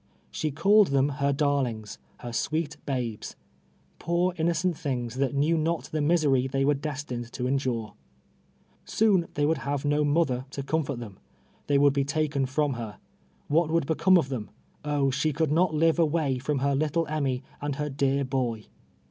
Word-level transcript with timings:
She 0.31 0.49
called 0.49 0.87
them 0.87 1.09
her 1.09 1.31
darlings 1.31 1.99
—•her 2.23 2.33
sweet 2.33 2.75
babes— 2.87 3.35
poor 3.99 4.33
innocent 4.35 4.75
things, 4.75 5.17
that 5.17 5.35
knew 5.35 5.55
not 5.55 5.83
the 5.91 6.01
misery 6.01 6.47
they 6.47 6.65
were 6.65 6.73
destined 6.73 7.31
to 7.33 7.45
endure. 7.47 7.93
Soon 8.83 9.27
they 9.35 9.45
would 9.45 9.59
have 9.59 9.85
no 9.85 10.03
mother 10.03 10.45
to 10.49 10.63
comfort 10.63 10.97
them— 10.97 11.19
they 11.67 11.77
would 11.77 11.95
l)e 11.95 12.03
taken 12.03 12.47
from 12.47 12.73
her. 12.73 12.97
AVhat 13.51 13.69
would 13.69 13.85
become 13.85 14.17
of 14.17 14.29
them? 14.29 14.49
Oh 14.83 15.09
I 15.09 15.11
she 15.11 15.31
could 15.31 15.51
not 15.51 15.75
live 15.75 15.97
av^'ay 15.97 16.41
from 16.41 16.57
her 16.65 16.73
little 16.73 17.05
Emmy 17.07 17.43
and 17.61 17.75
her 17.75 17.91
dear 17.91 18.25
boy. 18.25 18.65